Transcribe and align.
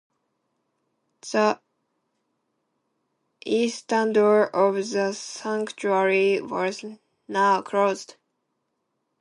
The 1.31 1.61
eastern 3.45 4.13
door 4.13 4.47
of 4.47 4.89
the 4.89 5.13
sanctuary 5.13 6.41
was 6.41 6.83
now 7.27 7.61
closed. 7.61 8.15